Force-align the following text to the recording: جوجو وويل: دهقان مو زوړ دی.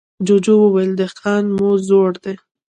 جوجو 0.25 0.53
وويل: 0.61 0.91
دهقان 0.99 1.43
مو 1.57 1.69
زوړ 1.87 2.11
دی. 2.23 2.33